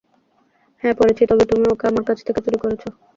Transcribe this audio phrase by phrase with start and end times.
[0.83, 2.89] হ্যাঁ পড়েছি, তবে তুমি ওকে, আমার কাছ থেকে চুরি করেছো।